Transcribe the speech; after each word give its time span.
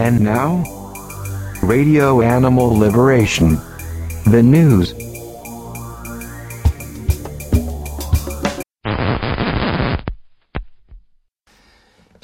And 0.00 0.22
now, 0.22 0.64
Radio 1.62 2.22
Animal 2.22 2.70
Liberation. 2.70 3.60
The 4.24 4.42
news. 4.42 4.94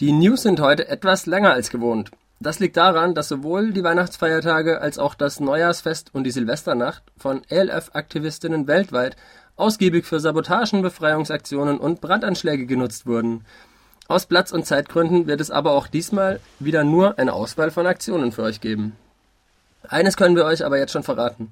Die 0.01 0.11
News 0.11 0.43
sind 0.45 0.59
heute 0.61 0.89
etwas 0.89 1.27
länger 1.27 1.53
als 1.53 1.69
gewohnt. 1.69 2.13
Das 2.41 2.61
liegt 2.61 2.79
daran, 2.79 3.15
dass 3.15 3.29
sowohl 3.29 3.75
die 3.75 3.85
Weihnachtsfeiertage 3.85 4.81
als 4.81 4.99
auch 4.99 5.15
das 5.15 5.39
Neujahrsfest 5.41 6.15
und 6.15 6.25
die 6.25 6.31
Silvesternacht 6.31 7.03
von 7.19 7.43
ELF-Aktivistinnen 7.51 8.69
weltweit 8.69 9.17
ausgiebig 9.57 10.07
für 10.07 10.19
Sabotagen, 10.19 10.81
Befreiungsaktionen 10.81 11.77
und 11.77 12.01
Brandanschläge 12.01 12.65
genutzt 12.65 13.05
wurden. 13.05 13.45
Aus 14.09 14.27
Platz- 14.27 14.53
und 14.53 14.65
Zeitgründen 14.65 15.27
wird 15.27 15.41
es 15.41 15.51
aber 15.51 15.73
auch 15.73 15.89
diesmal 15.89 16.39
wieder 16.61 16.85
nur 16.85 17.19
eine 17.19 17.33
Auswahl 17.33 17.71
von 17.71 17.87
Aktionen 17.87 18.31
für 18.31 18.43
euch 18.43 18.61
geben. 18.61 18.97
Eines 19.89 20.17
können 20.17 20.37
wir 20.37 20.45
euch 20.45 20.65
aber 20.65 20.79
jetzt 20.79 20.93
schon 20.93 21.03
verraten. 21.03 21.51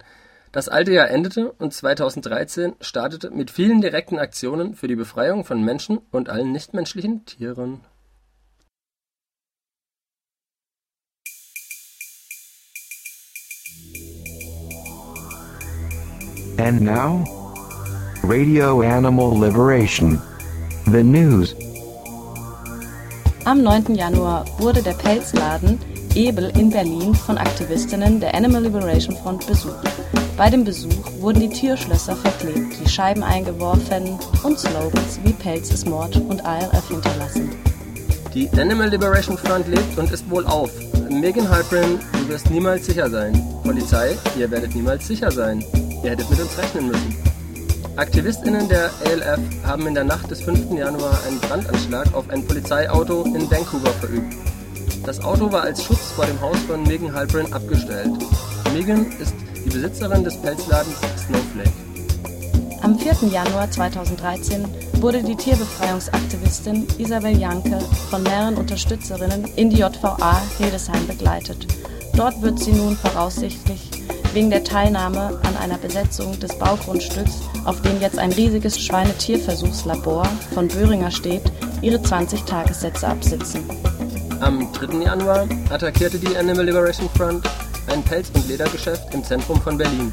Das 0.52 0.68
alte 0.68 0.92
Jahr 0.92 1.10
endete 1.10 1.50
und 1.50 1.74
2013 1.74 2.74
startete 2.80 3.30
mit 3.30 3.50
vielen 3.50 3.80
direkten 3.80 4.20
Aktionen 4.20 4.76
für 4.76 4.86
die 4.86 4.94
Befreiung 4.94 5.44
von 5.44 5.64
Menschen 5.64 5.98
und 6.12 6.28
allen 6.28 6.52
nichtmenschlichen 6.52 7.24
Tieren. 7.26 7.80
And 16.56 16.82
now, 16.82 17.24
Radio 18.22 18.80
Animal 18.82 19.36
Liberation. 19.36 20.22
The 20.86 21.02
news. 21.02 21.63
Am 23.46 23.62
9. 23.62 23.94
Januar 23.94 24.46
wurde 24.56 24.82
der 24.82 24.94
Pelzladen 24.94 25.78
Ebel 26.14 26.50
in 26.56 26.70
Berlin 26.70 27.14
von 27.14 27.36
Aktivistinnen 27.36 28.18
der 28.18 28.34
Animal 28.34 28.62
Liberation 28.62 29.14
Front 29.16 29.46
besucht. 29.46 29.86
Bei 30.38 30.48
dem 30.48 30.64
Besuch 30.64 31.12
wurden 31.20 31.40
die 31.40 31.50
Türschlösser 31.50 32.16
verklebt, 32.16 32.74
die 32.82 32.88
Scheiben 32.88 33.22
eingeworfen 33.22 34.18
und 34.44 34.58
Slogans 34.58 35.20
wie 35.24 35.34
Pelz 35.34 35.70
ist 35.70 35.86
Mord 35.86 36.16
und 36.16 36.42
ALF 36.42 36.88
hinterlassen. 36.88 37.50
Die 38.32 38.48
Animal 38.58 38.88
Liberation 38.88 39.36
Front 39.36 39.68
lebt 39.68 39.98
und 39.98 40.10
ist 40.10 40.28
wohlauf. 40.30 40.70
Megan 41.10 41.48
Halprin, 41.50 41.98
du 42.14 42.28
wirst 42.30 42.50
niemals 42.50 42.86
sicher 42.86 43.10
sein. 43.10 43.38
Polizei, 43.62 44.16
ihr 44.38 44.50
werdet 44.50 44.74
niemals 44.74 45.06
sicher 45.06 45.30
sein. 45.30 45.62
Ihr 46.02 46.12
hättet 46.12 46.30
mit 46.30 46.40
uns 46.40 46.56
rechnen 46.56 46.86
müssen. 46.86 47.33
AktivistInnen 47.96 48.68
der 48.68 48.90
ALF 49.06 49.38
haben 49.64 49.86
in 49.86 49.94
der 49.94 50.02
Nacht 50.02 50.28
des 50.28 50.40
5. 50.42 50.76
Januar 50.76 51.16
einen 51.28 51.38
Brandanschlag 51.38 52.12
auf 52.12 52.28
ein 52.28 52.44
Polizeiauto 52.44 53.22
in 53.22 53.48
Vancouver 53.48 53.92
verübt. 54.00 54.34
Das 55.06 55.22
Auto 55.22 55.52
war 55.52 55.62
als 55.62 55.84
Schutz 55.84 56.10
vor 56.10 56.26
dem 56.26 56.40
Haus 56.40 56.58
von 56.66 56.82
Megan 56.82 57.12
Halprin 57.12 57.52
abgestellt. 57.52 58.10
Megan 58.72 59.06
ist 59.20 59.34
die 59.64 59.70
Besitzerin 59.70 60.24
des 60.24 60.36
Pelzladens 60.36 60.96
Snowflake. 61.24 61.70
Am 62.82 62.98
4. 62.98 63.28
Januar 63.30 63.70
2013 63.70 64.66
wurde 65.00 65.22
die 65.22 65.36
Tierbefreiungsaktivistin 65.36 66.88
Isabel 66.98 67.38
Janke 67.38 67.78
von 68.10 68.24
mehreren 68.24 68.56
Unterstützerinnen 68.56 69.44
in 69.54 69.70
die 69.70 69.78
JVA 69.78 70.42
Hildesheim 70.58 71.06
begleitet. 71.06 71.68
Dort 72.16 72.42
wird 72.42 72.58
sie 72.58 72.72
nun 72.72 72.96
voraussichtlich 72.96 73.93
wegen 74.34 74.50
der 74.50 74.64
Teilnahme 74.64 75.40
an 75.44 75.56
einer 75.56 75.78
Besetzung 75.78 76.38
des 76.40 76.58
Baugrundstücks, 76.58 77.42
auf 77.64 77.80
dem 77.82 78.00
jetzt 78.00 78.18
ein 78.18 78.32
riesiges 78.32 78.80
Schweinetierversuchslabor 78.80 80.26
von 80.52 80.68
Böhringer 80.68 81.10
steht, 81.10 81.42
ihre 81.82 82.02
20 82.02 82.42
Tagessätze 82.42 83.06
absitzen. 83.06 83.64
Am 84.40 84.72
3. 84.72 85.04
Januar 85.04 85.46
attackierte 85.70 86.18
die 86.18 86.36
Animal 86.36 86.64
Liberation 86.64 87.08
Front 87.16 87.48
ein 87.86 88.02
Pelz- 88.02 88.30
und 88.34 88.48
Ledergeschäft 88.48 89.14
im 89.14 89.22
Zentrum 89.22 89.60
von 89.60 89.78
Berlin. 89.78 90.12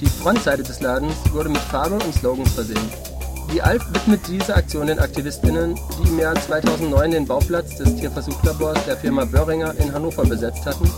Die 0.00 0.06
Frontseite 0.06 0.62
des 0.62 0.80
Ladens 0.80 1.14
wurde 1.32 1.48
mit 1.48 1.58
Farbe 1.58 1.94
und 1.94 2.14
Slogans 2.14 2.52
versehen. 2.52 3.13
Die 3.52 3.62
ALF 3.62 3.84
widmet 3.92 4.20
diese 4.28 4.54
Aktion 4.54 4.86
den 4.86 4.98
AktivistInnen, 4.98 5.74
die 5.74 6.08
im 6.08 6.18
Jahr 6.18 6.34
2009 6.34 7.10
den 7.10 7.26
Bauplatz 7.26 7.76
des 7.76 7.94
Tierversuchlabors 7.96 8.84
der 8.86 8.96
Firma 8.96 9.24
Böhringer 9.24 9.74
in 9.78 9.92
Hannover 9.92 10.24
besetzt 10.24 10.66
hatten 10.66 10.90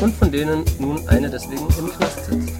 und 0.00 0.14
von 0.16 0.32
denen 0.32 0.64
nun 0.78 1.06
eine 1.08 1.28
deswegen 1.28 1.66
im 1.78 1.92
Knast 1.92 2.24
sitzt. 2.26 2.54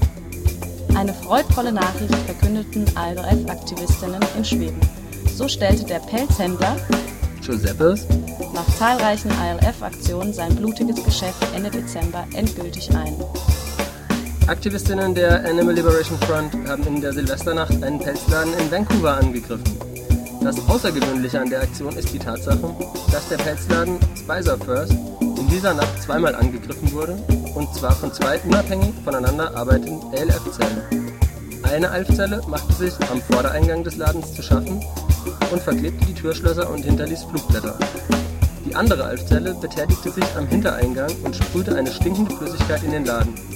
Eine 0.95 1.15
freudvolle 1.15 1.73
Nachricht 1.73 2.15
verkündeten 2.27 2.85
ALF-Aktivistinnen 2.95 4.21
in 4.37 4.45
Schweden. 4.45 4.81
So 5.35 5.49
stellte 5.49 5.85
der 5.85 6.01
Pelzhändler 6.01 6.77
Giuseppes 7.41 8.07
nach 8.53 8.67
zahlreichen 8.77 9.31
ALF-Aktionen 9.31 10.35
sein 10.35 10.55
blutiges 10.57 11.03
Geschäft 11.05 11.43
Ende 11.55 11.71
Dezember 11.71 12.27
endgültig 12.35 12.91
ein. 12.95 13.17
Aktivistinnen 14.51 15.15
der 15.15 15.45
Animal 15.49 15.75
Liberation 15.75 16.19
Front 16.23 16.69
haben 16.69 16.85
in 16.85 17.01
der 17.01 17.13
Silvesternacht 17.13 17.85
einen 17.85 18.01
Pelzladen 18.01 18.53
in 18.55 18.69
Vancouver 18.69 19.17
angegriffen. 19.17 19.79
Das 20.43 20.57
Außergewöhnliche 20.69 21.41
an 21.41 21.51
der 21.51 21.63
Aktion 21.63 21.97
ist 21.97 22.13
die 22.13 22.19
Tatsache, 22.19 22.75
dass 23.13 23.29
der 23.29 23.37
Pelzladen 23.37 24.01
Spicer 24.17 24.59
First 24.59 24.97
in 25.21 25.49
dieser 25.49 25.73
Nacht 25.73 26.03
zweimal 26.03 26.35
angegriffen 26.35 26.91
wurde, 26.91 27.13
und 27.55 27.73
zwar 27.77 27.93
von 27.93 28.13
zwei 28.13 28.41
unabhängig 28.41 28.93
voneinander 29.05 29.55
arbeitenden 29.55 30.01
ALF-Zellen. 30.19 30.83
Eine 31.63 31.89
ALF-Zelle 31.89 32.43
machte 32.49 32.73
sich 32.73 32.95
am 33.09 33.23
Vordereingang 33.23 33.85
des 33.85 33.99
Ladens 33.99 34.35
zu 34.35 34.43
schaffen 34.43 34.83
und 35.53 35.63
verklebte 35.63 36.07
die 36.07 36.15
Türschlösser 36.15 36.69
und 36.71 36.85
hinterließ 36.85 37.23
Flugblätter. 37.23 37.79
Die 38.67 38.75
andere 38.75 39.05
ALF-Zelle 39.05 39.55
betätigte 39.55 40.11
sich 40.11 40.27
am 40.37 40.49
Hintereingang 40.49 41.13
und 41.23 41.37
sprühte 41.37 41.77
eine 41.77 41.93
stinkende 41.93 42.35
Flüssigkeit 42.35 42.83
in 42.83 42.91
den 42.91 43.05
Laden. 43.05 43.50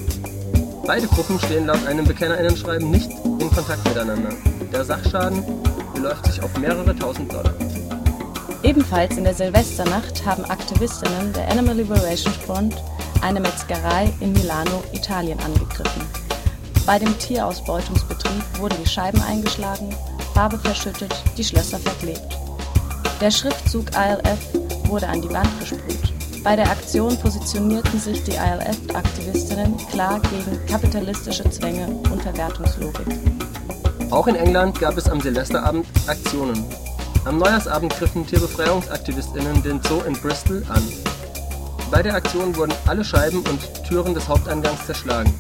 Beide 0.87 1.07
Gruppen 1.07 1.39
stehen 1.39 1.67
laut 1.67 1.87
einem 1.87 2.05
BekennerInnen-Schreiben 2.05 2.91
nicht 2.91 3.11
in 3.11 3.51
Kontakt 3.51 3.83
miteinander. 3.89 4.31
Der 4.71 4.85
Sachschaden 4.85 5.43
beläuft 5.95 6.27
sich 6.27 6.43
auf 6.43 6.57
mehrere 6.59 6.95
tausend 6.95 7.33
Dollar. 7.33 7.55
Ebenfalls 8.63 9.17
in 9.17 9.25
der 9.25 9.35
Silvesternacht 9.35 10.25
haben 10.27 10.45
Aktivistinnen 10.45 11.33
der 11.33 11.51
Animal 11.51 11.77
Liberation 11.77 12.33
Front 12.33 12.75
eine 13.23 13.41
Metzgerei 13.41 14.13
in 14.21 14.33
Milano, 14.33 14.83
Italien 14.93 15.39
angegriffen. 15.41 16.03
Bei 16.85 16.99
dem 16.99 17.19
Tierausbeutungsbetrieb 17.19 18.59
wurden 18.59 18.77
die 18.83 18.89
Scheiben 18.89 19.23
eingeschlagen, 19.23 19.89
Farbe 20.35 20.59
verschüttet, 20.59 21.15
die 21.39 21.45
Schlösser 21.45 21.79
verklebt. 21.79 22.39
Der 23.21 23.31
Schriftzug 23.31 23.87
ALF 23.97 24.39
wurde 24.89 25.09
an 25.09 25.23
die 25.23 25.31
Wand 25.31 25.49
gesprüht. 25.61 26.14
Bei 26.45 26.57
der 26.57 26.71
Aktion 26.71 27.17
positionierten 27.17 27.99
sich 27.99 28.23
die 28.23 28.37
ALF-Aktivistinnen 28.37 29.79
klar 29.91 30.21
gegen 30.21 30.67
kapitalistische 30.67 31.49
Zwänge 31.49 31.87
und 32.13 32.23
Verwertungslogik. 32.23 33.07
Auch 34.11 34.27
in 34.27 34.35
England 34.37 34.79
gab 34.79 34.99
es 34.99 35.09
am 35.09 35.23
Silvesterabend 35.23 35.87
Aktionen. 36.07 36.63
Am 37.25 37.39
Neujahrsabend 37.39 37.97
griffen 37.99 38.27
TierbefreiungsaktivistInnen 38.27 39.63
den 39.63 39.81
Zoo 39.85 40.03
in 40.07 40.13
Bristol 40.13 40.63
an. 40.69 40.83
Bei 41.91 42.03
der 42.03 42.15
Aktion 42.15 42.55
wurden 42.57 42.75
alle 42.87 43.05
Scheiben 43.05 43.39
und 43.39 43.85
Türen 43.89 44.13
des 44.13 44.29
Haupteingangs 44.29 44.85
zerschlagen. 44.85 45.33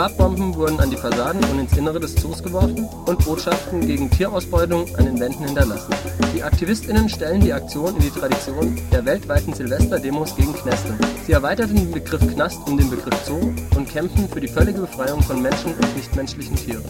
Farbbomben 0.00 0.54
wurden 0.54 0.80
an 0.80 0.88
die 0.88 0.96
Fassaden 0.96 1.44
und 1.44 1.58
ins 1.58 1.76
Innere 1.76 2.00
des 2.00 2.14
Zoos 2.14 2.42
geworfen 2.42 2.88
und 3.04 3.22
Botschaften 3.22 3.86
gegen 3.86 4.10
Tierausbeutung 4.10 4.86
an 4.96 5.04
den 5.04 5.20
Wänden 5.20 5.44
hinterlassen. 5.44 5.92
Die 6.34 6.42
AktivistInnen 6.42 7.10
stellen 7.10 7.42
die 7.42 7.52
Aktion 7.52 7.94
in 7.96 8.00
die 8.00 8.08
Tradition 8.08 8.80
der 8.90 9.04
weltweiten 9.04 9.52
Silvesterdemos 9.52 10.34
gegen 10.36 10.54
Knäste. 10.54 10.94
Sie 11.26 11.32
erweiterten 11.32 11.76
den 11.76 11.90
Begriff 11.90 12.26
Knast 12.32 12.66
um 12.66 12.78
den 12.78 12.88
Begriff 12.88 13.14
Zoo 13.26 13.52
und 13.76 13.90
kämpfen 13.90 14.26
für 14.26 14.40
die 14.40 14.48
völlige 14.48 14.80
Befreiung 14.80 15.22
von 15.22 15.42
Menschen 15.42 15.74
und 15.74 15.94
nichtmenschlichen 15.94 16.56
Tieren. 16.56 16.84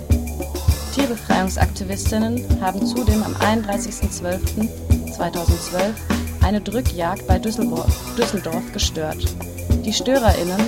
Tierbefreiungsaktivistinnen 0.95 2.61
haben 2.61 2.87
zudem 2.87 3.25
am 3.25 3.35
31.12.2012 3.35 5.95
eine 6.43 6.61
Drückjagd 6.61 7.27
bei 7.27 7.41
Düsseldorf, 7.41 7.93
Düsseldorf 8.17 8.73
gestört. 8.73 9.35
Die 9.85 9.93
StörerInnen 9.93 10.61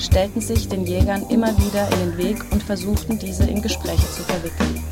stellten 0.00 0.40
sich 0.40 0.68
den 0.68 0.86
Jägern 0.86 1.24
immer 1.28 1.56
wieder 1.58 1.88
in 1.92 2.10
den 2.10 2.18
Weg 2.18 2.44
und 2.50 2.62
versuchten, 2.62 3.18
diese 3.18 3.44
in 3.44 3.62
Gespräche 3.62 4.10
zu 4.10 4.22
verwickeln. 4.22 4.82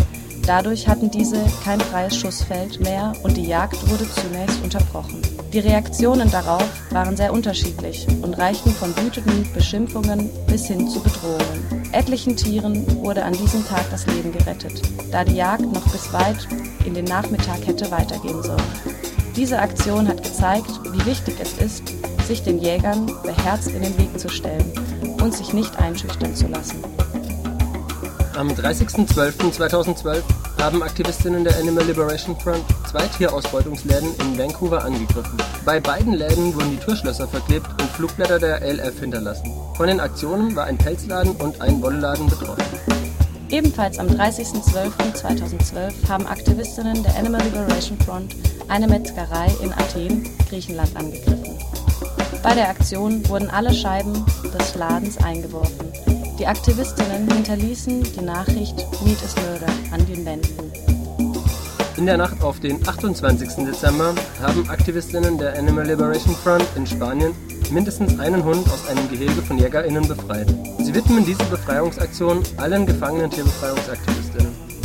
Dadurch 0.46 0.88
hatten 0.88 1.10
diese 1.10 1.44
kein 1.62 1.81
freies 1.81 2.16
Schussfeld 2.16 2.81
mehr 2.81 3.12
und 3.22 3.37
die 3.37 3.46
Jagd 3.46 3.76
wurde 3.90 4.08
zunächst 4.10 4.62
unterbrochen. 4.62 5.20
Die 5.52 5.58
Reaktionen 5.58 6.31
darauf 6.31 6.64
waren 6.90 7.16
sehr 7.16 7.32
unterschiedlich 7.32 8.06
und 8.22 8.38
reichten 8.38 8.70
von 8.70 8.96
wütenden 8.96 9.46
Beschimpfungen 9.52 10.31
bis 10.46 10.66
hin 10.66 10.88
zu 10.88 11.00
Bedrohungen. 11.00 11.90
Etlichen 11.93 12.37
Tieren 12.37 12.87
wurde 13.02 13.25
an 13.25 13.32
diesem 13.32 13.66
Tag 13.66 13.90
das 13.90 14.06
Leben 14.06 14.32
gerettet, 14.32 14.81
da 15.11 15.25
die 15.25 15.37
Jagd 15.37 15.70
noch 15.70 15.87
bis 15.90 16.12
weit 16.12 16.49
in 16.84 16.94
den 16.94 17.04
Nachmittag 17.04 17.66
hätte 17.66 17.90
weitergehen 17.90 18.43
sollen. 18.43 18.62
Diese 19.37 19.58
Aktion 19.58 20.08
hat 20.08 20.22
gezeigt, 20.22 20.81
wie 20.93 21.04
wichtig 21.06 21.37
es 21.40 21.52
ist, 21.58 21.82
sich 22.26 22.43
den 22.43 22.58
Jägern 22.58 23.06
beherzt 23.22 23.69
in 23.69 23.82
den 23.82 23.96
Weg 23.99 24.19
zu 24.19 24.28
stellen 24.28 24.70
und 25.20 25.34
sich 25.34 25.52
nicht 25.52 25.76
einschüchtern 25.78 26.34
zu 26.34 26.48
lassen. 26.48 26.82
Am 28.36 28.48
30.12.2012 28.50 30.22
haben 30.60 30.82
Aktivistinnen 30.82 31.44
der 31.44 31.56
Animal 31.58 31.84
Liberation 31.84 32.38
Front 32.38 32.64
zwei 32.88 33.06
Tierausbeutungsläden 33.06 34.08
in 34.20 34.38
Vancouver 34.38 34.84
angegriffen. 34.84 35.38
Bei 35.64 35.80
beiden 35.80 36.14
Läden 36.14 36.54
wurden 36.54 36.70
die 36.70 36.76
Türschlösser 36.76 37.26
verklebt 37.26 37.66
und 37.80 37.90
Flugblätter 37.90 38.38
der 38.38 38.62
ALF 38.62 39.00
hinterlassen. 39.00 39.50
Von 39.76 39.88
den 39.88 39.98
Aktionen 40.00 40.54
war 40.54 40.66
ein 40.66 40.78
Pelzladen 40.78 41.34
und 41.36 41.60
ein 41.60 41.82
Wollladen 41.82 42.28
betroffen. 42.28 42.62
Ebenfalls 43.50 43.98
am 43.98 44.06
30.12.2012 44.06 46.08
haben 46.08 46.26
Aktivistinnen 46.26 47.02
der 47.02 47.16
Animal 47.16 47.42
Liberation 47.42 47.98
Front 48.00 48.36
eine 48.68 48.86
Metzgerei 48.86 49.50
in 49.62 49.72
Athen, 49.72 50.28
Griechenland, 50.48 50.94
angegriffen. 50.94 51.58
Bei 52.43 52.55
der 52.55 52.69
Aktion 52.69 53.29
wurden 53.29 53.50
alle 53.50 53.75
Scheiben 53.75 54.25
des 54.56 54.75
Ladens 54.75 55.19
eingeworfen. 55.19 55.93
Die 56.38 56.46
Aktivistinnen 56.46 57.31
hinterließen 57.31 58.02
die 58.02 58.25
Nachricht 58.25 58.76
Meat 59.05 59.20
is 59.23 59.35
Murder 59.37 59.73
an 59.90 60.06
den 60.06 60.25
Wänden. 60.25 60.73
In 61.96 62.06
der 62.06 62.17
Nacht 62.17 62.40
auf 62.43 62.61
den 62.61 62.87
28. 62.87 63.67
Dezember 63.67 64.14
haben 64.40 64.70
Aktivistinnen 64.70 65.37
der 65.37 65.58
Animal 65.58 65.85
Liberation 65.85 66.37
Front 66.37 66.64
in 66.76 66.87
Spanien 66.87 67.35
mindestens 67.73 68.19
einen 68.20 68.44
Hund 68.44 68.69
aus 68.69 68.87
einem 68.88 69.08
Gehege 69.11 69.43
von 69.43 69.58
JägerInnen 69.58 70.06
befreit. 70.06 70.46
Sie 70.79 70.94
widmen 70.94 71.26
diese 71.26 71.44
Befreiungsaktion 71.44 72.43
allen 72.56 72.87
gefangenen 72.87 73.31
Tierbefreiungsaktivistinnen. 73.31 74.77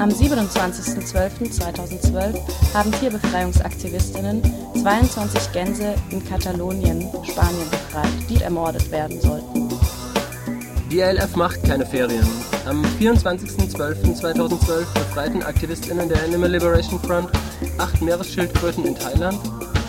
Am 0.00 0.10
27.12.2012 0.10 2.74
haben 2.74 2.90
Tierbefreiungsaktivistinnen 2.92 4.42
22 4.82 5.52
Gänse 5.52 5.94
in 6.10 6.24
Katalonien, 6.24 7.08
Spanien 7.22 7.70
befreit, 7.70 8.10
die 8.28 8.42
ermordet 8.42 8.90
werden 8.90 9.20
sollten. 9.20 9.68
Die 10.90 11.00
ALF 11.00 11.36
macht 11.36 11.62
keine 11.64 11.86
Ferien. 11.86 12.26
Am 12.66 12.84
24.12.2012 13.00 14.84
befreiten 14.94 15.44
AktivistInnen 15.44 16.08
der 16.08 16.24
Animal 16.24 16.50
Liberation 16.50 16.98
Front 16.98 17.30
acht 17.78 18.02
Meeresschildkröten 18.02 18.84
in 18.84 18.96
Thailand 18.96 19.38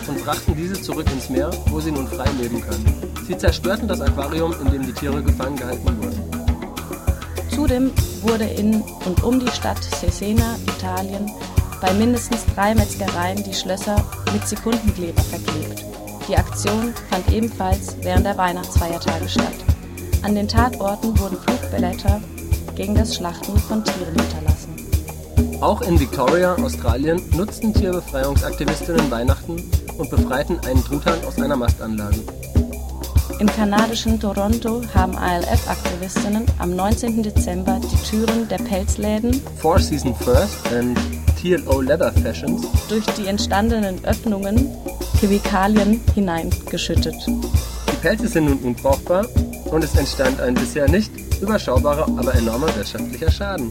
und 0.06 0.24
brachten 0.24 0.54
diese 0.56 0.80
zurück 0.80 1.10
ins 1.12 1.30
Meer, 1.30 1.50
wo 1.66 1.80
sie 1.80 1.90
nun 1.90 2.06
frei 2.06 2.30
leben 2.40 2.60
können. 2.60 2.86
Sie 3.26 3.36
zerstörten 3.36 3.88
das 3.88 4.00
Aquarium, 4.00 4.54
in 4.64 4.70
dem 4.70 4.86
die 4.86 4.92
Tiere 4.92 5.20
gefangen 5.20 5.56
gehalten 5.56 5.84
wurden. 5.84 6.22
Zudem 7.50 7.90
wurde 8.28 8.44
in 8.44 8.82
und 9.04 9.22
um 9.22 9.40
die 9.40 9.50
Stadt 9.50 9.82
Cesena, 9.82 10.56
Italien, 10.66 11.30
bei 11.80 11.92
mindestens 11.94 12.44
drei 12.54 12.74
Metzgereien 12.74 13.42
die 13.44 13.54
Schlösser 13.54 14.04
mit 14.32 14.46
Sekundenkleber 14.46 15.22
verklebt. 15.22 15.84
Die 16.28 16.36
Aktion 16.36 16.92
fand 17.10 17.32
ebenfalls 17.32 17.96
während 18.02 18.26
der 18.26 18.36
Weihnachtsfeiertage 18.36 19.28
statt. 19.28 19.54
An 20.22 20.34
den 20.34 20.48
Tatorten 20.48 21.18
wurden 21.18 21.36
Flugblätter 21.38 22.20
gegen 22.74 22.94
das 22.94 23.14
Schlachten 23.14 23.56
von 23.58 23.84
Tieren 23.84 24.14
hinterlassen. 24.14 24.76
Auch 25.60 25.82
in 25.82 25.98
Victoria, 25.98 26.54
Australien, 26.56 27.20
nutzten 27.34 27.72
Tierbefreiungsaktivistinnen 27.72 29.10
Weihnachten 29.10 29.62
und 29.98 30.10
befreiten 30.10 30.58
einen 30.66 30.84
Truthahn 30.84 31.24
aus 31.26 31.38
einer 31.38 31.56
Mastanlage. 31.56 32.20
Im 33.38 33.48
kanadischen 33.48 34.18
Toronto 34.18 34.80
haben 34.94 35.14
ALF-Aktivistinnen 35.14 36.46
am 36.58 36.74
19. 36.74 37.22
Dezember 37.22 37.78
die 37.82 38.08
Türen 38.08 38.48
der 38.48 38.56
Pelzläden 38.56 39.42
Four 39.60 39.78
Season 39.78 40.14
First 40.14 40.56
und 40.72 40.96
TLO 41.38 41.82
Leather 41.82 42.12
Fashions 42.12 42.66
durch 42.88 43.04
die 43.18 43.26
entstandenen 43.26 44.02
Öffnungen 44.06 44.70
Chemikalien 45.20 46.00
hineingeschüttet. 46.14 47.14
Die 47.26 47.96
Pelze 48.00 48.28
sind 48.28 48.46
nun 48.46 48.58
unbrauchbar 48.58 49.26
und 49.66 49.84
es 49.84 49.94
entstand 49.96 50.40
ein 50.40 50.54
bisher 50.54 50.88
nicht 50.88 51.10
überschaubarer, 51.42 52.06
aber 52.16 52.34
enormer 52.34 52.74
wirtschaftlicher 52.74 53.30
Schaden. 53.30 53.70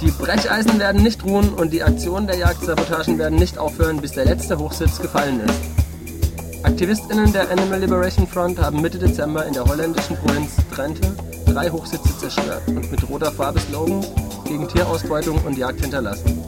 Die 0.00 0.10
Brecheisen 0.10 0.80
werden 0.80 1.04
nicht 1.04 1.24
ruhen 1.24 1.50
und 1.50 1.72
die 1.72 1.84
Aktionen 1.84 2.26
der 2.26 2.36
Jagdsabotagen 2.36 3.16
werden 3.16 3.38
nicht 3.38 3.58
aufhören, 3.58 4.00
bis 4.00 4.12
der 4.12 4.24
letzte 4.24 4.58
Hochsitz 4.58 5.00
gefallen 5.00 5.40
ist. 5.40 5.75
AktivistInnen 6.66 7.32
der 7.32 7.48
Animal 7.48 7.78
Liberation 7.78 8.26
Front 8.26 8.58
haben 8.60 8.82
Mitte 8.82 8.98
Dezember 8.98 9.46
in 9.46 9.52
der 9.52 9.64
holländischen 9.64 10.16
Provinz 10.16 10.56
Drenthe 10.74 11.14
drei 11.46 11.70
Hochsitze 11.70 12.18
zerstört 12.18 12.62
und 12.66 12.90
mit 12.90 13.08
roter 13.08 13.30
Farbe 13.30 13.60
Slogans 13.60 14.08
gegen 14.44 14.66
Tierausbeutung 14.66 15.38
und 15.46 15.56
Jagd 15.56 15.80
hinterlassen. 15.80 16.42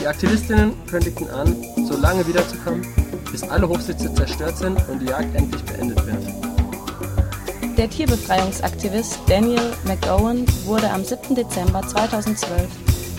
Die 0.00 0.06
Aktivistinnen 0.06 0.74
kündigten 0.88 1.30
an, 1.30 1.56
so 1.86 1.96
lange 1.96 2.26
wiederzukommen, 2.26 2.84
bis 3.30 3.44
alle 3.44 3.68
Hochsitze 3.68 4.12
zerstört 4.12 4.58
sind 4.58 4.76
und 4.88 4.98
die 4.98 5.06
Jagd 5.06 5.32
endlich 5.36 5.62
beendet 5.62 6.04
wird. 6.04 7.78
Der 7.78 7.88
Tierbefreiungsaktivist 7.88 9.20
Daniel 9.28 9.72
McGowan 9.84 10.44
wurde 10.64 10.90
am 10.90 11.04
7. 11.04 11.36
Dezember 11.36 11.86
2012 11.86 12.68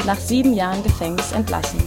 nach 0.05 0.17
sieben 0.17 0.53
Jahren 0.53 0.83
Gefängnis 0.83 1.31
entlassen. 1.31 1.79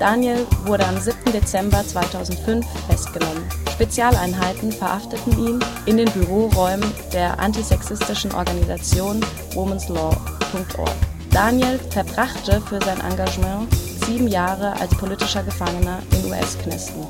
Daniel 0.00 0.46
wurde 0.64 0.86
am 0.86 0.98
7. 0.98 1.30
Dezember 1.30 1.86
2005 1.86 2.66
festgenommen. 2.88 3.44
Spezialeinheiten 3.70 4.72
verhafteten 4.72 5.38
ihn 5.38 5.60
in 5.84 5.98
den 5.98 6.10
Büroräumen 6.12 6.90
der 7.12 7.38
antisexistischen 7.38 8.32
Organisation 8.32 9.20
womanslaw.org. 9.52 10.96
Daniel 11.30 11.78
verbrachte 11.90 12.62
für 12.62 12.80
sein 12.82 12.98
Engagement 13.02 13.68
sieben 14.06 14.26
Jahre 14.26 14.72
als 14.80 14.96
politischer 14.96 15.42
Gefangener 15.42 15.98
in 16.12 16.30
US-Knisten. 16.30 17.06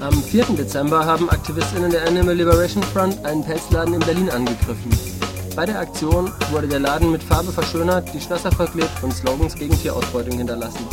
Am 0.00 0.14
4. 0.14 0.44
Dezember 0.56 1.04
haben 1.04 1.28
AktivistInnen 1.28 1.90
der 1.90 2.06
Animal 2.06 2.36
Liberation 2.36 2.82
Front 2.82 3.22
einen 3.26 3.44
Pelzladen 3.44 3.92
in 3.92 4.00
Berlin 4.00 4.30
angegriffen. 4.30 4.90
Bei 5.54 5.66
der 5.66 5.78
Aktion 5.78 6.32
wurde 6.52 6.68
der 6.68 6.80
Laden 6.80 7.12
mit 7.12 7.22
Farbe 7.22 7.52
verschönert, 7.52 8.08
die 8.14 8.20
Schlösser 8.20 8.50
verklebt 8.50 9.02
und 9.02 9.12
Slogans 9.12 9.54
gegen 9.54 9.78
Tierausbeutung 9.78 10.38
hinterlassen. 10.38 10.86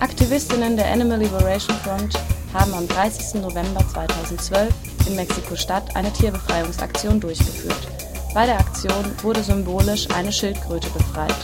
Aktivistinnen 0.00 0.76
der 0.76 0.92
Animal 0.92 1.18
Liberation 1.18 1.76
Front 1.78 2.14
haben 2.54 2.72
am 2.72 2.86
30. 2.86 3.42
November 3.42 3.84
2012 3.92 4.72
in 5.08 5.16
Mexiko-Stadt 5.16 5.96
eine 5.96 6.12
Tierbefreiungsaktion 6.12 7.18
durchgeführt. 7.18 7.88
Bei 8.32 8.46
der 8.46 8.60
Aktion 8.60 9.04
wurde 9.22 9.42
symbolisch 9.42 10.06
eine 10.14 10.30
Schildkröte 10.30 10.88
befreit. 10.90 11.34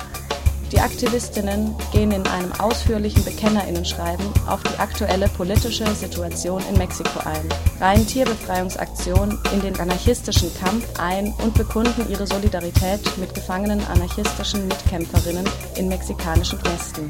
Die 0.71 0.79
Aktivistinnen 0.79 1.75
gehen 1.93 2.13
in 2.13 2.27
einem 2.29 2.53
ausführlichen 2.53 3.25
Bekennerinnenschreiben 3.25 4.27
auf 4.47 4.63
die 4.63 4.79
aktuelle 4.79 5.29
politische 5.29 5.93
Situation 5.93 6.63
in 6.71 6.79
Mexiko 6.79 7.21
ein, 7.25 7.49
reihen 7.81 8.07
Tierbefreiungsaktionen 8.07 9.37
in 9.53 9.63
den 9.63 9.79
anarchistischen 9.81 10.51
Kampf 10.63 10.87
ein 11.01 11.35
und 11.43 11.55
bekunden 11.55 12.09
ihre 12.09 12.27
Solidarität 12.27 13.01
mit 13.19 13.35
gefangenen 13.35 13.85
anarchistischen 13.87 14.69
Mitkämpferinnen 14.69 15.49
in 15.77 15.89
mexikanischen 15.89 16.61
Knästen. 16.61 17.09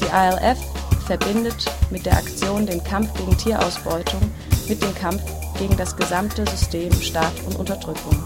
Die 0.00 0.10
ALF 0.10 0.58
verbindet 1.06 1.64
mit 1.90 2.06
der 2.06 2.16
Aktion 2.16 2.66
den 2.66 2.82
Kampf 2.84 3.12
gegen 3.14 3.36
Tierausbeutung 3.36 4.20
mit 4.68 4.82
dem 4.82 4.94
Kampf 4.94 5.22
gegen 5.58 5.76
das 5.76 5.96
gesamte 5.96 6.46
System 6.46 6.92
Staat 7.00 7.32
und 7.46 7.56
Unterdrückung. 7.56 8.16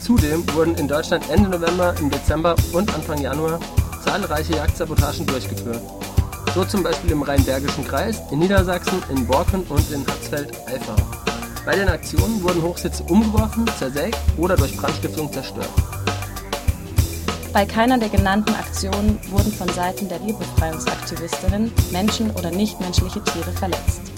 Zudem 0.00 0.44
wurden 0.54 0.76
in 0.76 0.86
Deutschland 0.86 1.28
Ende 1.30 1.48
November, 1.48 1.94
im 1.98 2.10
Dezember 2.10 2.54
und 2.72 2.94
Anfang 2.94 3.20
Januar 3.20 3.58
zahlreiche 4.04 4.54
Jagdsabotagen 4.54 5.26
durchgeführt. 5.26 5.82
So 6.54 6.64
zum 6.64 6.82
Beispiel 6.82 7.10
im 7.10 7.22
Rheinbergischen 7.22 7.86
Kreis, 7.86 8.22
in 8.30 8.38
Niedersachsen, 8.38 9.02
in 9.10 9.26
Borken 9.26 9.62
und 9.64 9.90
in 9.90 10.06
Hatzfeld-Eifach. 10.06 11.26
Bei 11.64 11.74
den 11.74 11.88
Aktionen 11.88 12.42
wurden 12.42 12.62
Hochsitze 12.62 13.02
umgeworfen, 13.02 13.66
zersägt 13.78 14.16
oder 14.36 14.56
durch 14.56 14.76
Brandstiftung 14.76 15.32
zerstört. 15.32 15.68
Bei 17.56 17.64
keiner 17.64 17.96
der 17.96 18.10
genannten 18.10 18.54
Aktionen 18.54 19.18
wurden 19.30 19.50
von 19.50 19.66
Seiten 19.70 20.10
der 20.10 20.22
Tierbefreiungsaktivistinnen 20.22 21.72
Menschen 21.90 22.30
oder 22.32 22.50
nichtmenschliche 22.50 23.24
Tiere 23.24 23.50
verletzt. 23.52 24.15